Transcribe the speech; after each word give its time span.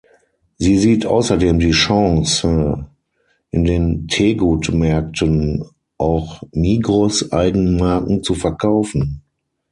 Sie 0.57 0.79
sieht 0.79 1.05
außerdem 1.05 1.59
die 1.59 1.69
Chance, 1.73 2.87
in 3.51 3.65
den 3.65 4.07
Tegut-Märkten 4.07 5.63
auch 5.99 6.41
Migros-Eigenmarken 6.53 8.23
zu 8.23 8.33
verkaufen. 8.33 9.21